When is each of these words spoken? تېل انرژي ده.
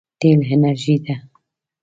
تېل 0.19 0.39
انرژي 0.53 0.95
ده. 1.05 1.15